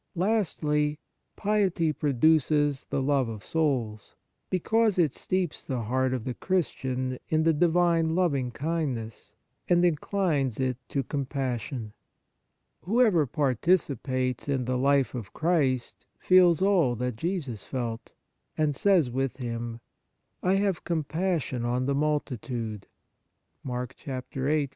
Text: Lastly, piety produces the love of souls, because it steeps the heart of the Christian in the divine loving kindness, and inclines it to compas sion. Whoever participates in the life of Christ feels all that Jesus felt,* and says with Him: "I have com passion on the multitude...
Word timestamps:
Lastly, 0.15 0.97
piety 1.35 1.93
produces 1.93 2.85
the 2.85 3.03
love 3.03 3.29
of 3.29 3.45
souls, 3.45 4.15
because 4.49 4.97
it 4.97 5.13
steeps 5.13 5.63
the 5.63 5.81
heart 5.83 6.11
of 6.11 6.23
the 6.23 6.33
Christian 6.33 7.19
in 7.29 7.43
the 7.43 7.53
divine 7.53 8.15
loving 8.15 8.49
kindness, 8.49 9.35
and 9.69 9.85
inclines 9.85 10.59
it 10.59 10.77
to 10.89 11.03
compas 11.03 11.61
sion. 11.61 11.93
Whoever 12.81 13.27
participates 13.27 14.49
in 14.49 14.65
the 14.65 14.75
life 14.79 15.13
of 15.13 15.33
Christ 15.33 16.07
feels 16.17 16.63
all 16.63 16.95
that 16.95 17.15
Jesus 17.15 17.63
felt,* 17.63 18.09
and 18.57 18.75
says 18.75 19.11
with 19.11 19.37
Him: 19.37 19.81
"I 20.41 20.55
have 20.55 20.83
com 20.83 21.03
passion 21.03 21.63
on 21.63 21.85
the 21.85 21.93
multitude... 21.93 22.87